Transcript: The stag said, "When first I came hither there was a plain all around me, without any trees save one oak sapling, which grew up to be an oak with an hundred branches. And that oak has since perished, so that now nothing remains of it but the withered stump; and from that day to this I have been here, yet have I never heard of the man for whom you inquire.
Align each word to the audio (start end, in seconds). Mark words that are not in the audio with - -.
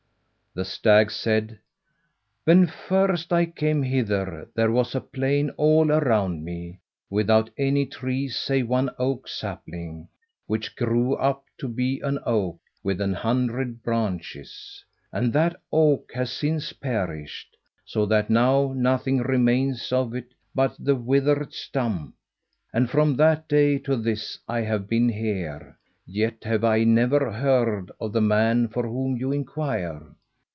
The 0.53 0.65
stag 0.65 1.11
said, 1.11 1.59
"When 2.43 2.67
first 2.67 3.31
I 3.31 3.45
came 3.45 3.83
hither 3.83 4.49
there 4.53 4.69
was 4.69 4.93
a 4.93 4.99
plain 4.99 5.49
all 5.51 5.89
around 5.89 6.43
me, 6.43 6.81
without 7.09 7.49
any 7.57 7.85
trees 7.85 8.35
save 8.35 8.67
one 8.67 8.89
oak 8.99 9.29
sapling, 9.29 10.09
which 10.47 10.75
grew 10.75 11.13
up 11.13 11.45
to 11.59 11.69
be 11.69 12.01
an 12.01 12.19
oak 12.25 12.59
with 12.83 12.99
an 12.99 13.13
hundred 13.13 13.81
branches. 13.81 14.83
And 15.13 15.31
that 15.31 15.55
oak 15.71 16.11
has 16.15 16.33
since 16.33 16.73
perished, 16.73 17.55
so 17.85 18.05
that 18.07 18.29
now 18.29 18.73
nothing 18.75 19.19
remains 19.19 19.89
of 19.93 20.13
it 20.13 20.33
but 20.53 20.75
the 20.77 20.95
withered 20.97 21.53
stump; 21.53 22.13
and 22.73 22.89
from 22.89 23.15
that 23.15 23.47
day 23.47 23.77
to 23.79 23.95
this 23.95 24.37
I 24.49 24.59
have 24.63 24.89
been 24.89 25.07
here, 25.07 25.77
yet 26.05 26.43
have 26.43 26.65
I 26.65 26.83
never 26.83 27.31
heard 27.31 27.89
of 28.01 28.11
the 28.11 28.19
man 28.19 28.67
for 28.67 28.83
whom 28.85 29.15
you 29.15 29.31
inquire. 29.31 30.13